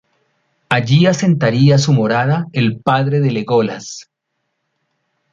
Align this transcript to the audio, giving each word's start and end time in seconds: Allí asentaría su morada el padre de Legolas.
Allí 0.67 1.05
asentaría 1.05 1.77
su 1.77 1.93
morada 1.93 2.47
el 2.53 2.79
padre 2.81 3.19
de 3.19 3.29
Legolas. 3.29 4.09